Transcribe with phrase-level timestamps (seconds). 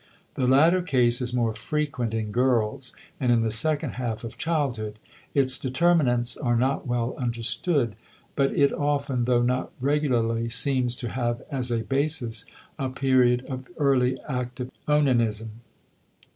[0.33, 4.97] The latter case is more frequent in girls and in the second half of childhood;
[5.35, 7.95] its determinants are not well understood,
[8.35, 12.47] but it often, though not regularly, seems to have as a basis
[12.79, 15.51] a period of early active onanism.